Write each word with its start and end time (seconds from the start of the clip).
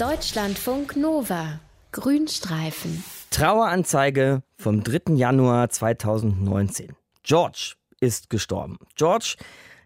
Deutschlandfunk 0.00 0.96
Nova. 0.96 1.60
Grünstreifen. 1.92 3.04
Traueranzeige 3.28 4.42
vom 4.56 4.82
3. 4.82 5.12
Januar 5.16 5.68
2019. 5.68 6.96
George 7.22 7.74
ist 8.00 8.30
gestorben. 8.30 8.78
George, 8.94 9.36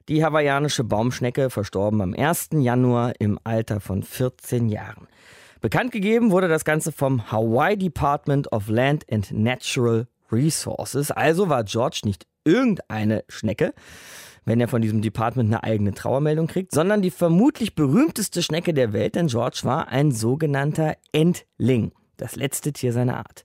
die 0.08 0.24
hawaiianische 0.24 0.85
Baumschnecke, 0.85 1.50
verstorben 1.50 2.00
am 2.00 2.14
1. 2.14 2.50
Januar 2.53 3.14
im 3.19 3.40
Alter 3.42 3.80
von 3.80 4.04
14 4.04 4.69
Jahren. 4.69 5.08
Bekannt 5.61 5.90
gegeben 5.90 6.30
wurde 6.30 6.46
das 6.46 6.64
Ganze 6.64 6.92
vom 6.92 7.32
Hawaii 7.32 7.76
Department 7.76 8.52
of 8.52 8.68
Land 8.68 9.04
and 9.10 9.32
Natural 9.32 10.06
Resources. 10.30 11.10
Also 11.10 11.48
war 11.48 11.64
George 11.64 12.02
nicht 12.04 12.24
irgendeine 12.44 13.24
Schnecke, 13.28 13.74
wenn 14.45 14.61
er 14.61 14.68
von 14.68 14.82
diesem 14.82 15.02
Department 15.02 15.48
eine 15.48 15.64
eigene 15.64 15.95
Trauermeldung 15.95 16.46
kriegt, 16.46 16.72
sondern 16.72 17.02
die 17.02 17.10
vermutlich 17.10 17.74
berühmteste 17.74 18.42
Schnecke 18.42 18.74
der 18.74 18.92
Welt, 18.92 19.14
denn 19.14 19.28
George 19.28 19.60
war 19.64 19.88
ein 19.88 20.12
sogenannter 20.12 20.96
Entling. 21.12 21.92
Das 22.16 22.36
letzte 22.36 22.72
Tier 22.72 22.92
seiner 22.92 23.16
Art. 23.16 23.45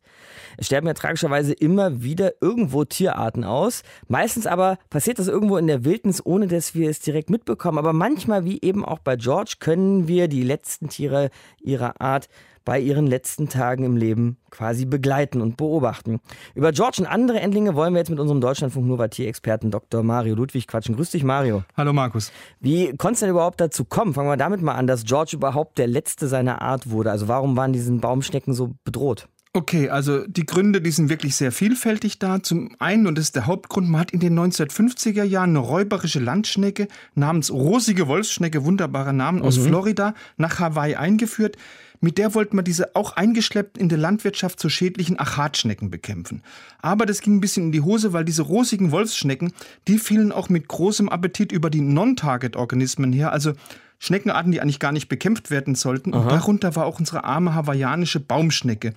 Es 0.58 0.68
sterben 0.68 0.86
ja 0.86 0.94
tragischerweise 0.94 1.54
immer 1.54 2.04
wieder 2.04 2.34
irgendwo 2.40 2.86
Tierarten 2.86 3.44
aus. 3.44 3.82
Meistens 4.08 4.46
aber 4.46 4.78
passiert 4.92 5.18
das 5.18 5.28
irgendwo 5.28 5.58
in 5.58 5.66
der 5.66 5.86
Wildnis, 5.86 6.24
ohne 6.24 6.48
dass 6.48 6.76
wir 6.76 6.90
es 6.90 7.00
direkt 7.00 7.32
mitbekommen. 7.32 7.80
Aber 7.80 7.94
manchmal, 7.94 8.46
wie 8.46 8.62
eben 8.62 8.86
auch 8.86 9.00
bei 9.00 9.16
George, 9.16 9.56
können 9.60 10.08
wir 10.08 10.28
die 10.28 10.44
letzten 10.44 10.88
Tiere 10.88 11.32
ihrer 11.62 12.00
Art 12.00 12.30
bei 12.70 12.80
ihren 12.80 13.08
letzten 13.08 13.50
Tagen 13.50 13.84
im 13.84 13.98
Leben 13.98 14.38
quasi 14.52 14.86
begleiten 14.86 15.42
und 15.42 15.58
beobachten. 15.58 16.20
Über 16.54 16.72
George 16.72 16.98
und 17.00 17.08
andere 17.08 17.40
Endlinge 17.40 17.74
wollen 17.74 17.96
wir 17.96 17.98
jetzt 17.98 18.12
mit 18.12 18.20
unserem 18.20 18.42
Deutschlandfunk 18.42 18.86
Nova 18.86 19.08
Tierexperten 19.08 19.72
Dr. 19.72 20.04
Mario 20.04 20.36
Ludwig 20.36 20.68
quatschen. 20.68 20.96
Grüß 20.96 21.10
dich, 21.10 21.24
Mario. 21.24 21.64
Hallo, 21.76 21.94
Markus. 21.94 22.32
Wie 22.60 22.96
konnte 22.96 23.14
es 23.14 23.20
denn 23.22 23.32
überhaupt 23.32 23.60
dazu 23.60 23.86
kommen? 23.86 24.14
Fangen 24.14 24.30
wir 24.30 24.38
damit 24.38 24.62
mal 24.62 24.76
an, 24.76 24.86
dass 24.86 25.04
George 25.04 25.32
überhaupt 25.34 25.80
der 25.80 25.88
letzte 25.88 26.28
seiner 26.28 26.62
Art 26.62 26.92
wurde. 26.92 27.10
Also 27.10 27.28
warum 27.28 27.58
waren 27.58 27.74
diese 27.74 27.92
Baumschnecken 27.92 28.54
so 28.54 28.76
bedroht? 28.84 29.28
Okay, 29.52 29.90
also 29.90 30.28
die 30.28 30.46
Gründe, 30.46 30.80
die 30.80 30.92
sind 30.92 31.10
wirklich 31.10 31.36
sehr 31.36 31.52
vielfältig 31.52 32.20
da. 32.20 32.44
Zum 32.44 32.76
einen, 32.78 33.08
und 33.08 33.18
das 33.18 33.26
ist 33.26 33.36
der 33.36 33.48
Hauptgrund, 33.48 33.90
man 33.90 34.02
hat 34.02 34.12
in 34.12 34.20
den 34.20 34.38
1950er 34.38 35.24
Jahren 35.24 35.50
eine 35.50 35.60
räuberische 35.60 36.20
Landschnecke 36.20 36.88
namens 37.16 37.52
Rosige 37.52 38.08
Wolfsschnecke, 38.08 38.64
wunderbarer 38.64 39.12
Namen, 39.12 39.42
aus 39.42 39.58
mhm. 39.58 39.64
Florida 39.64 40.14
nach 40.38 40.60
Hawaii 40.60 40.96
eingeführt. 40.96 41.58
Mit 42.00 42.20
der 42.20 42.36
wollte 42.36 42.56
man 42.56 42.64
diese 42.64 42.96
auch 42.96 43.14
eingeschleppt 43.14 43.80
in 43.80 43.90
der 43.90 43.98
Landwirtschaft 43.98 44.60
zu 44.60 44.70
schädlichen 44.70 45.20
Achatschnecken 45.20 45.90
bekämpfen. 45.90 46.44
Aber 46.82 47.08
das 47.08 47.22
ging 47.22 47.38
ein 47.38 47.42
bisschen 47.42 47.66
in 47.66 47.72
die 47.72 47.82
Hose, 47.82 48.14
weil 48.14 48.26
diese 48.26 48.44
rosigen 48.44 48.92
Wolfsschnecken, 48.92 49.52
die 49.88 49.98
fielen 49.98 50.32
auch 50.32 50.50
mit 50.50 50.68
großem 50.68 51.10
Appetit 51.10 51.52
über 51.52 51.72
die 51.72 51.82
Non-Target-Organismen 51.82 53.12
her, 53.12 53.34
also 53.34 53.54
Schneckenarten, 54.00 54.52
die 54.52 54.62
eigentlich 54.62 54.80
gar 54.80 54.94
nicht 54.94 55.10
bekämpft 55.10 55.52
werden 55.52 55.76
sollten. 55.76 56.14
Und 56.14 56.32
darunter 56.32 56.76
war 56.78 56.86
auch 56.86 57.00
unsere 57.00 57.26
arme 57.26 57.54
hawaiianische 57.54 58.22
Baumschnecke. 58.22 58.94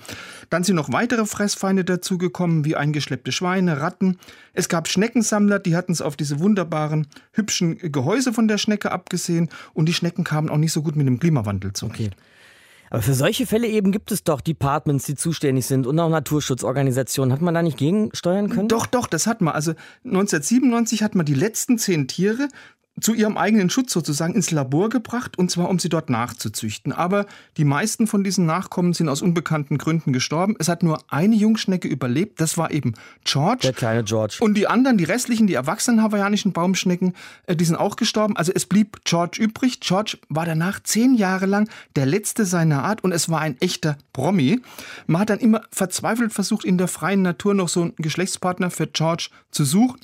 Dann 0.48 0.62
sind 0.62 0.76
noch 0.76 0.92
weitere 0.92 1.26
Fressfeinde 1.26 1.84
dazugekommen, 1.84 2.64
wie 2.64 2.76
eingeschleppte 2.76 3.32
Schweine, 3.32 3.80
Ratten. 3.80 4.18
Es 4.52 4.68
gab 4.68 4.86
Schneckensammler, 4.86 5.58
die 5.58 5.74
hatten 5.74 5.90
es 5.90 6.00
auf 6.00 6.16
diese 6.16 6.38
wunderbaren, 6.38 7.08
hübschen 7.32 7.78
Gehäuse 7.78 8.32
von 8.32 8.46
der 8.46 8.58
Schnecke 8.58 8.92
abgesehen. 8.92 9.48
Und 9.74 9.86
die 9.88 9.94
Schnecken 9.94 10.22
kamen 10.22 10.48
auch 10.48 10.56
nicht 10.56 10.72
so 10.72 10.82
gut 10.82 10.94
mit 10.94 11.06
dem 11.08 11.18
Klimawandel 11.18 11.72
zurecht. 11.72 11.94
Okay. 11.94 12.10
Aber 12.92 13.00
für 13.00 13.14
solche 13.14 13.46
Fälle 13.46 13.68
eben 13.68 13.90
gibt 13.90 14.12
es 14.12 14.22
doch 14.22 14.42
Departments, 14.42 15.06
die 15.06 15.14
zuständig 15.14 15.64
sind 15.64 15.86
und 15.86 15.98
auch 15.98 16.10
Naturschutzorganisationen. 16.10 17.32
Hat 17.32 17.40
man 17.40 17.54
da 17.54 17.62
nicht 17.62 17.78
gegensteuern 17.78 18.50
können? 18.50 18.68
Doch, 18.68 18.84
doch, 18.84 19.06
das 19.06 19.26
hat 19.26 19.40
man. 19.40 19.54
Also 19.54 19.72
1997 20.04 21.02
hat 21.02 21.14
man 21.14 21.24
die 21.24 21.32
letzten 21.32 21.78
zehn 21.78 22.06
Tiere 22.06 22.48
zu 23.00 23.14
ihrem 23.14 23.36
eigenen 23.36 23.70
Schutz 23.70 23.92
sozusagen 23.92 24.34
ins 24.34 24.50
Labor 24.50 24.88
gebracht, 24.88 25.38
und 25.38 25.50
zwar 25.50 25.68
um 25.70 25.78
sie 25.78 25.88
dort 25.88 26.10
nachzuzüchten. 26.10 26.92
Aber 26.92 27.26
die 27.56 27.64
meisten 27.64 28.06
von 28.06 28.22
diesen 28.22 28.44
Nachkommen 28.44 28.92
sind 28.92 29.08
aus 29.08 29.22
unbekannten 29.22 29.78
Gründen 29.78 30.12
gestorben. 30.12 30.56
Es 30.58 30.68
hat 30.68 30.82
nur 30.82 30.98
eine 31.08 31.34
Jungschnecke 31.34 31.88
überlebt, 31.88 32.40
das 32.40 32.58
war 32.58 32.70
eben 32.70 32.94
George. 33.24 33.62
Der 33.62 33.72
kleine 33.72 34.04
George. 34.04 34.36
Und 34.40 34.54
die 34.54 34.66
anderen, 34.66 34.98
die 34.98 35.04
restlichen, 35.04 35.46
die 35.46 35.54
erwachsenen 35.54 36.02
hawaiianischen 36.02 36.52
Baumschnecken, 36.52 37.14
äh, 37.46 37.56
die 37.56 37.64
sind 37.64 37.76
auch 37.76 37.96
gestorben. 37.96 38.36
Also 38.36 38.52
es 38.54 38.66
blieb 38.66 39.04
George 39.04 39.42
übrig. 39.42 39.80
George 39.80 40.18
war 40.28 40.44
danach 40.44 40.80
zehn 40.82 41.14
Jahre 41.14 41.46
lang 41.46 41.68
der 41.96 42.06
letzte 42.06 42.44
seiner 42.44 42.84
Art 42.84 43.02
und 43.04 43.12
es 43.12 43.28
war 43.28 43.40
ein 43.40 43.56
echter 43.60 43.96
Promi. 44.12 44.60
Man 45.06 45.22
hat 45.22 45.30
dann 45.30 45.40
immer 45.40 45.62
verzweifelt 45.70 46.32
versucht, 46.32 46.64
in 46.64 46.78
der 46.78 46.88
freien 46.88 47.22
Natur 47.22 47.54
noch 47.54 47.68
so 47.68 47.82
einen 47.82 47.96
Geschlechtspartner 47.96 48.70
für 48.70 48.86
George 48.86 49.30
zu 49.50 49.64
suchen. 49.64 49.98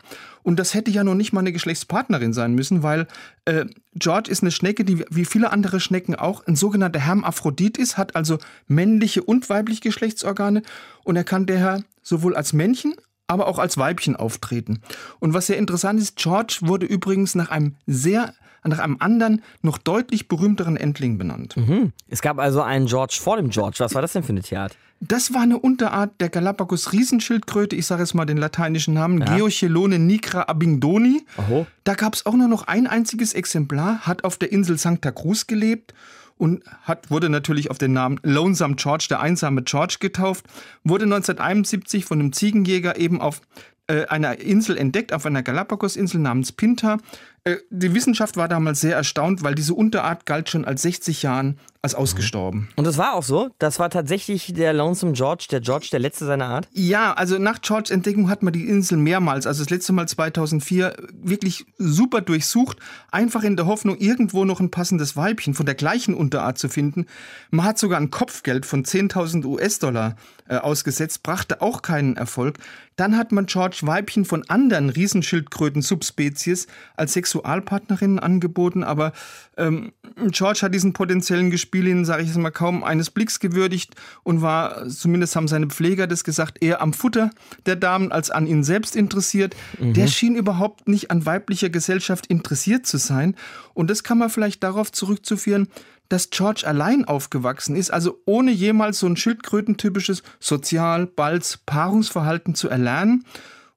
Und 0.49 0.59
das 0.59 0.73
hätte 0.73 0.91
ja 0.91 1.05
noch 1.05 1.15
nicht 1.15 1.35
mal 1.35 1.41
eine 1.41 1.53
Geschlechtspartnerin 1.53 2.33
sein 2.33 2.55
müssen, 2.55 2.83
weil 2.83 3.07
äh, 3.45 3.67
George 3.95 4.31
ist 4.31 4.43
eine 4.43 4.51
Schnecke, 4.51 4.83
die 4.83 5.05
wie 5.11 5.27
viele 5.27 5.53
andere 5.53 5.79
Schnecken 5.79 6.15
auch 6.15 6.47
ein 6.47 6.57
sogenannter 6.57 7.01
Hermaphrodit 7.01 7.77
ist, 7.77 7.99
hat 7.99 8.17
also 8.17 8.39
männliche 8.67 9.23
und 9.23 9.51
weibliche 9.51 9.83
Geschlechtsorgane 9.83 10.63
und 11.05 11.17
er 11.17 11.25
kann 11.25 11.45
daher 11.45 11.83
sowohl 12.03 12.35
als 12.35 12.55
Männchen 12.55 12.95
aber 13.27 13.47
auch 13.47 13.59
als 13.59 13.77
Weibchen 13.77 14.17
auftreten. 14.17 14.81
Und 15.19 15.35
was 15.35 15.49
sehr 15.49 15.59
interessant 15.59 16.01
ist, 16.01 16.17
George 16.17 16.61
wurde 16.63 16.87
übrigens 16.87 17.35
nach 17.35 17.51
einem 17.51 17.75
sehr 17.87 18.33
nach 18.65 18.79
einem 18.79 18.97
anderen, 19.01 19.43
noch 19.63 19.79
deutlich 19.79 20.29
berühmteren 20.29 20.77
Entling 20.77 21.19
benannt. 21.19 21.57
Mhm. 21.57 21.93
Es 22.09 22.23
gab 22.23 22.39
also 22.39 22.63
einen 22.63 22.87
George 22.87 23.19
vor 23.21 23.37
dem 23.37 23.51
George. 23.51 23.77
Was 23.79 23.95
war 23.95 24.03
das 24.03 24.13
denn 24.13 24.23
für 24.23 24.31
eine 24.31 24.43
Tierart? 24.43 24.77
Das 25.01 25.33
war 25.33 25.43
eine 25.43 25.59
Unterart 25.59 26.21
der 26.21 26.29
Galapagos-Riesenschildkröte, 26.29 27.77
ich 27.77 27.87
sage 27.87 28.03
jetzt 28.03 28.15
mal 28.15 28.25
den 28.25 28.37
lateinischen 28.37 28.95
Namen, 28.95 29.21
ja. 29.21 29.37
Geochelone 29.37 29.99
nigra 30.01 30.43
abingdoni. 30.43 31.25
Oho. 31.37 31.67
Da 31.85 31.95
gab 31.95 32.15
es 32.15 32.27
auch 32.27 32.35
nur 32.35 32.49
noch 32.49 32.67
ein 32.67 32.89
einziges 32.89 33.33
Exemplar, 33.33 34.01
hat 34.01 34.25
auf 34.25 34.39
der 34.39 34.51
Insel 34.51 34.77
Santa 34.77 35.13
Cruz 35.13 35.47
gelebt 35.47 35.95
und 36.37 36.65
hat, 36.83 37.13
wurde 37.13 37.29
natürlich 37.29 37.71
auf 37.71 37.79
den 37.79 37.93
Namen 37.93 38.19
Lonesome 38.25 38.75
George, 38.75 39.07
der 39.09 39.21
einsame 39.21 39.63
George, 39.63 39.99
getauft, 40.01 40.47
wurde 40.83 41.05
1971 41.05 42.05
von 42.05 42.19
einem 42.19 42.33
Ziegenjäger 42.33 42.99
eben 42.99 43.21
auf 43.21 43.41
äh, 43.87 44.07
einer 44.07 44.41
Insel 44.41 44.77
entdeckt, 44.77 45.13
auf 45.13 45.27
einer 45.27 45.43
Galapagos-Insel 45.43 46.21
namens 46.21 46.53
Pinta. 46.53 46.99
Äh, 47.45 47.57
die 47.71 47.95
Wissenschaft 47.95 48.37
war 48.37 48.49
damals 48.49 48.81
sehr 48.81 48.97
erstaunt, 48.97 49.43
weil 49.43 49.55
diese 49.55 49.75
Unterart 49.75 50.27
galt 50.27 50.49
schon 50.49 50.65
als 50.65 50.83
60 50.83 51.23
Jahren 51.23 51.59
als 51.81 51.95
ausgestorben. 51.95 52.69
Und 52.75 52.87
das 52.87 52.99
war 52.99 53.15
auch 53.15 53.23
so? 53.23 53.51
Das 53.59 53.79
war 53.79 53.89
tatsächlich 53.89 54.53
der 54.53 54.73
Lonesome 54.73 55.13
George, 55.13 55.47
der 55.51 55.61
George, 55.61 55.89
der 55.93 56.01
letzte 56.01 56.27
seiner 56.27 56.47
Art? 56.47 56.69
Ja, 56.73 57.13
also 57.13 57.39
nach 57.39 57.61
George 57.63 57.95
Entdeckung 57.95 58.29
hat 58.29 58.43
man 58.43 58.53
die 58.53 58.69
Insel 58.69 58.99
mehrmals, 58.99 59.47
also 59.47 59.63
das 59.63 59.71
letzte 59.71 59.93
Mal 59.93 60.09
2004, 60.09 60.97
wirklich 61.13 61.67
super 61.79 62.21
durchsucht, 62.21 62.79
einfach 63.13 63.45
in 63.45 63.57
der 63.57 63.67
Hoffnung, 63.67 63.97
irgendwo 63.99 64.45
noch 64.45 64.59
ein 64.59 64.73
passendes 64.73 65.17
Weibchen 65.17 65.55
von 65.55 65.67
der 65.67 65.77
gleichen 65.77 66.15
Unterart 66.15 66.59
zu 66.59 66.69
finden. 66.69 67.07
Man 67.51 67.65
hat 67.65 67.79
sogar 67.79 68.01
ein 68.01 68.11
Kopfgeld 68.11 68.67
von 68.67 68.85
10.000 68.85 69.45
US-Dollar 69.45 70.17
äh, 70.49 70.57
ausgesetzt, 70.57 71.23
brachte 71.23 71.63
auch 71.63 71.83
keinen 71.83 72.17
Erfolg. 72.17 72.59
Dann 72.97 73.17
hat 73.17 73.31
man 73.31 73.47
George 73.47 73.79
Weibchen 73.83 74.25
von 74.25 74.43
anderen 74.49 74.91
Riesenschildkröten-Subspezies 74.91 76.67
als 76.97 77.13
Sexualpartnerinnen 77.29 78.19
angeboten, 78.19 78.83
aber 78.83 79.13
ähm, 79.57 79.93
George 80.31 80.61
hat 80.63 80.75
diesen 80.75 80.93
potenziellen 80.93 81.51
Gespielinnen, 81.51 82.05
sage 82.05 82.23
ich 82.23 82.29
jetzt 82.29 82.39
mal, 82.39 82.51
kaum 82.51 82.83
eines 82.83 83.11
Blicks 83.11 83.39
gewürdigt 83.39 83.95
und 84.23 84.41
war, 84.43 84.89
zumindest 84.89 85.37
haben 85.37 85.49
seine 85.49 85.67
Pfleger 85.67 86.07
das 86.07 86.25
gesagt, 86.25 86.63
eher 86.63 86.81
am 86.81 86.93
Futter 86.93 87.31
der 87.67 87.77
Damen 87.77 88.11
als 88.11 88.31
an 88.31 88.47
ihn 88.47 88.65
selbst 88.65 88.97
interessiert. 88.97 89.55
Mhm. 89.79 89.93
Der 89.93 90.07
schien 90.07 90.37
überhaupt 90.37 90.89
nicht 90.89 91.11
an 91.11 91.27
weiblicher 91.27 91.69
Gesellschaft 91.69 92.27
interessiert 92.27 92.87
zu 92.87 92.97
sein. 92.97 93.37
Und 93.75 93.91
das 93.91 94.03
kann 94.03 94.19
man 94.19 94.31
vielleicht 94.31 94.63
darauf 94.63 94.91
zurückzuführen, 94.91 95.69
dass 96.09 96.31
George 96.31 96.63
allein 96.67 97.05
aufgewachsen 97.05 97.77
ist, 97.77 97.93
also 97.93 98.19
ohne 98.25 98.51
jemals 98.51 98.99
so 99.01 99.07
ein 99.07 99.19
schildkrötentypisches 99.19 100.23
Sozial-, 100.41 101.07
Balz-, 101.07 101.59
Paarungsverhalten 101.67 102.55
zu 102.55 102.71
erlernen. 102.71 103.25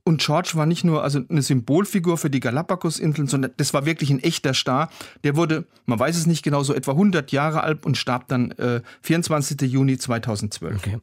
Und 0.03 0.19
George 0.21 0.51
war 0.55 0.65
nicht 0.65 0.83
nur 0.83 1.03
also 1.03 1.19
eine 1.29 1.43
Symbolfigur 1.43 2.17
für 2.17 2.31
die 2.31 2.39
Galapagos-Inseln, 2.39 3.27
sondern 3.27 3.51
das 3.57 3.73
war 3.73 3.85
wirklich 3.85 4.09
ein 4.09 4.19
echter 4.19 4.55
Star. 4.55 4.89
Der 5.23 5.35
wurde, 5.35 5.65
man 5.85 5.99
weiß 5.99 6.17
es 6.17 6.25
nicht 6.25 6.43
genau, 6.43 6.63
so 6.63 6.73
etwa 6.73 6.91
100 6.91 7.31
Jahre 7.31 7.61
alt 7.61 7.85
und 7.85 7.97
starb 7.97 8.27
dann 8.27 8.51
äh, 8.51 8.81
24. 9.01 9.61
Juni 9.61 9.99
2012. 9.99 10.75
Okay. 10.75 10.99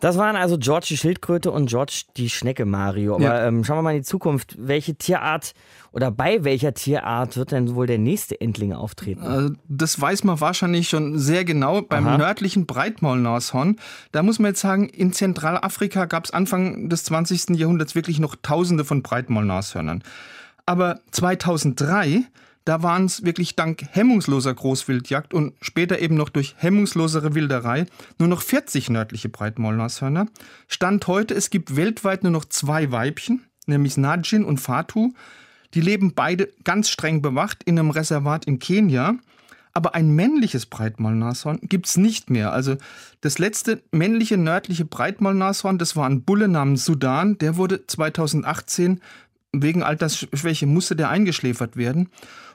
Das 0.00 0.18
waren 0.18 0.36
also 0.36 0.58
George 0.58 0.88
die 0.90 0.98
Schildkröte 0.98 1.50
und 1.50 1.70
George 1.70 2.02
die 2.18 2.28
Schnecke, 2.28 2.66
Mario. 2.66 3.14
Aber 3.14 3.24
ja. 3.24 3.46
ähm, 3.46 3.64
schauen 3.64 3.78
wir 3.78 3.82
mal 3.82 3.92
in 3.92 4.02
die 4.02 4.06
Zukunft. 4.06 4.54
Welche 4.58 4.94
Tierart 4.94 5.54
oder 5.94 6.10
bei 6.10 6.42
welcher 6.42 6.74
Tierart 6.74 7.36
wird 7.36 7.52
denn 7.52 7.74
wohl 7.76 7.86
der 7.86 7.98
nächste 7.98 8.40
Endling 8.40 8.72
auftreten? 8.72 9.22
Also 9.22 9.54
das 9.68 10.00
weiß 10.00 10.24
man 10.24 10.40
wahrscheinlich 10.40 10.88
schon 10.88 11.18
sehr 11.18 11.44
genau. 11.44 11.82
Beim 11.82 12.06
Aha. 12.08 12.18
nördlichen 12.18 12.66
Breitmaulnashorn, 12.66 13.76
da 14.10 14.24
muss 14.24 14.40
man 14.40 14.50
jetzt 14.50 14.60
sagen, 14.60 14.88
in 14.88 15.12
Zentralafrika 15.12 16.06
gab 16.06 16.24
es 16.24 16.32
Anfang 16.32 16.88
des 16.88 17.04
20. 17.04 17.50
Jahrhunderts 17.50 17.94
wirklich 17.94 18.18
noch 18.18 18.34
Tausende 18.42 18.84
von 18.84 19.02
Breitmaulnashörnern. 19.02 20.02
Aber 20.66 21.00
2003 21.12 22.24
da 22.64 22.82
waren 22.82 23.04
es 23.04 23.24
wirklich 23.24 23.56
dank 23.56 23.84
hemmungsloser 23.90 24.54
Großwildjagd 24.54 25.34
und 25.34 25.52
später 25.60 25.98
eben 25.98 26.14
noch 26.14 26.30
durch 26.30 26.54
hemmungslosere 26.56 27.34
Wilderei 27.34 27.84
nur 28.18 28.28
noch 28.28 28.40
40 28.40 28.88
nördliche 28.88 29.28
Breitmaulnashörner. 29.28 30.26
Stand 30.66 31.06
heute, 31.06 31.34
es 31.34 31.50
gibt 31.50 31.76
weltweit 31.76 32.22
nur 32.22 32.32
noch 32.32 32.46
zwei 32.46 32.90
Weibchen, 32.90 33.44
nämlich 33.66 33.98
Najin 33.98 34.46
und 34.46 34.58
Fatu. 34.58 35.12
Die 35.74 35.80
leben 35.80 36.14
beide 36.14 36.48
ganz 36.62 36.88
streng 36.88 37.20
bewacht 37.20 37.62
in 37.64 37.78
einem 37.78 37.90
Reservat 37.90 38.44
in 38.44 38.58
Kenia. 38.58 39.16
aber 39.76 39.96
ein 39.96 40.14
männliches 40.14 40.66
Breitmaulnashorn 40.66 41.58
gibt 41.62 41.86
es 41.86 41.96
nicht 41.96 42.30
mehr. 42.30 42.52
Also 42.52 42.76
das 43.22 43.40
letzte 43.40 43.82
männliche 43.90 44.36
nördliche 44.36 44.84
Breitmaulnashorn, 44.84 45.78
das 45.78 45.96
war 45.96 46.08
ein 46.08 46.22
Bulle 46.22 46.46
namens 46.46 46.84
Sudan, 46.84 47.38
der 47.38 47.56
wurde 47.56 47.84
2018 47.84 49.00
wegen 49.52 49.82
Altersschwäche 49.82 50.66
musste 50.66 50.96
der 50.96 51.10
eingeschläfert 51.10 51.76
werden. 51.76 52.08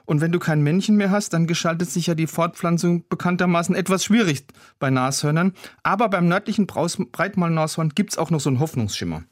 Und 0.06 0.20
wenn 0.20 0.32
du 0.32 0.38
kein 0.38 0.62
Männchen 0.62 0.96
mehr 0.96 1.10
hast, 1.10 1.32
dann 1.34 1.46
gestaltet 1.46 1.90
sich 1.90 2.06
ja 2.06 2.14
die 2.14 2.26
Fortpflanzung 2.26 3.04
bekanntermaßen 3.08 3.74
etwas 3.74 4.04
schwierig 4.04 4.44
bei 4.78 4.90
Nashörnern. 4.90 5.52
Aber 5.82 6.08
beim 6.08 6.26
nördlichen 6.26 6.66
Breitmaulnashorn 6.66 7.90
gibt 7.90 8.12
es 8.12 8.18
auch 8.18 8.30
noch 8.30 8.40
so 8.40 8.50
einen 8.50 8.60
Hoffnungsschimmer. 8.60 9.24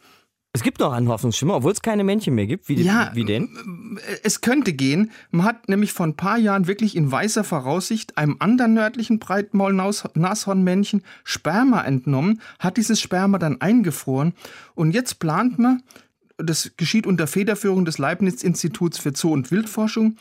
Es 0.55 0.63
gibt 0.63 0.81
noch 0.81 0.93
einen 0.93 1.09
Hoffnungsschimmer, 1.09 1.57
obwohl 1.57 1.73
es 1.73 1.83
keine 1.83 2.05
Männchen 2.05 2.35
mehr 2.35 2.47
gibt. 2.47 2.69
Wie, 2.69 2.75
ja, 2.75 3.11
wie 3.15 3.25
denn? 3.25 3.99
Es 4.23 4.41
könnte 4.41 4.73
gehen. 4.73 5.11
Man 5.31 5.45
hat 5.45 5.69
nämlich 5.69 5.93
vor 5.93 6.07
ein 6.07 6.17
paar 6.17 6.39
Jahren 6.39 6.67
wirklich 6.67 6.97
in 6.97 7.13
weißer 7.13 7.45
Voraussicht 7.45 8.17
einem 8.17 8.37
anderen 8.39 8.73
nördlichen 8.75 9.19
Breitmaul-Nashornmännchen 9.19 11.03
Sperma 11.23 11.83
entnommen, 11.83 12.41
hat 12.59 12.79
dieses 12.79 13.01
Sperma 13.01 13.39
dann 13.39 13.61
eingefroren 13.61 14.33
und 14.75 14.93
jetzt 14.93 15.19
plant 15.19 15.59
man, 15.59 15.83
das 16.39 16.73
geschieht 16.77 17.07
unter 17.07 17.27
Federführung 17.27 17.85
des 17.85 17.99
Leibniz-Instituts 17.99 18.99
für 18.99 19.15
Zoo- 19.15 19.33
und 19.33 19.51
Wildforschung, 19.51 20.17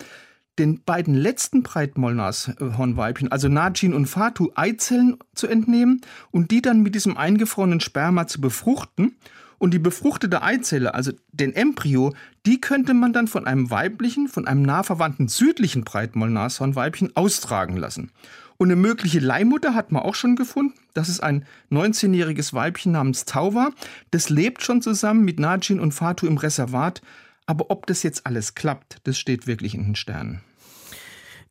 den 0.59 0.83
beiden 0.83 1.15
letzten 1.15 1.63
Breitmaulnashornweibchen, 1.63 3.31
also 3.31 3.47
Najin 3.47 3.93
und 3.93 4.07
Fatu, 4.07 4.49
Eizellen 4.55 5.17
zu 5.35 5.47
entnehmen 5.47 6.01
und 6.31 6.51
die 6.51 6.61
dann 6.61 6.81
mit 6.81 6.95
diesem 6.95 7.15
eingefrorenen 7.15 7.79
Sperma 7.79 8.27
zu 8.27 8.41
befruchten 8.41 9.15
und 9.59 9.73
die 9.73 9.79
befruchtete 9.79 10.41
Eizelle, 10.41 10.93
also 10.93 11.11
den 11.31 11.53
Embryo, 11.53 12.13
die 12.45 12.61
könnte 12.61 12.93
man 12.93 13.13
dann 13.13 13.27
von 13.27 13.47
einem 13.47 13.69
weiblichen, 13.71 14.27
von 14.27 14.47
einem 14.47 14.61
nah 14.61 14.83
verwandten 14.83 15.27
südlichen 15.27 15.83
Breitmaulnashornweibchen 15.83 17.15
austragen 17.15 17.77
lassen. 17.77 18.11
Und 18.57 18.69
eine 18.69 18.75
mögliche 18.75 19.19
Leihmutter 19.19 19.75
hat 19.75 19.91
man 19.91 20.01
auch 20.01 20.15
schon 20.15 20.35
gefunden. 20.35 20.73
Das 20.93 21.09
ist 21.09 21.21
ein 21.21 21.45
19-jähriges 21.71 22.53
Weibchen 22.53 22.91
namens 22.91 23.25
Tauwa. 23.25 23.69
Das 24.09 24.29
lebt 24.29 24.63
schon 24.63 24.81
zusammen 24.81 25.23
mit 25.23 25.39
Najin 25.39 25.79
und 25.79 25.93
Fatu 25.93 26.25
im 26.25 26.37
Reservat. 26.37 27.01
Aber 27.45 27.69
ob 27.69 27.85
das 27.85 28.03
jetzt 28.03 28.25
alles 28.25 28.55
klappt, 28.55 28.97
das 29.03 29.19
steht 29.19 29.45
wirklich 29.45 29.75
in 29.75 29.85
den 29.85 29.95
Sternen. 29.95 30.41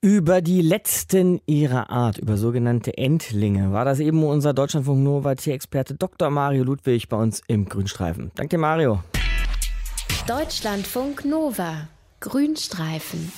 Über 0.00 0.42
die 0.42 0.60
letzten 0.60 1.40
ihrer 1.46 1.90
Art, 1.90 2.18
über 2.18 2.36
sogenannte 2.36 2.96
Endlinge, 2.96 3.72
war 3.72 3.84
das 3.84 3.98
eben 3.98 4.22
unser 4.24 4.52
Deutschlandfunk 4.52 5.02
Nova 5.02 5.34
Tierexperte 5.34 5.94
Dr. 5.94 6.30
Mario 6.30 6.64
Ludwig 6.64 7.08
bei 7.08 7.16
uns 7.16 7.40
im 7.46 7.68
Grünstreifen. 7.68 8.30
Danke, 8.34 8.58
Mario. 8.58 9.02
Deutschlandfunk 10.26 11.24
Nova 11.24 11.88
Grünstreifen. 12.20 13.32